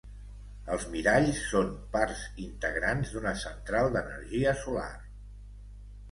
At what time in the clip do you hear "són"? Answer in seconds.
1.49-1.67